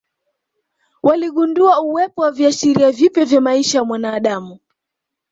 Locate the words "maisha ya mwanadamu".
3.41-4.59